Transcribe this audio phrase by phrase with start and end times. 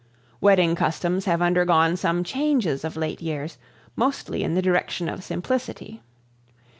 [0.41, 3.59] Wedding customs have undergone some changes of late years,
[3.95, 6.01] mostly in the direction of simplicity.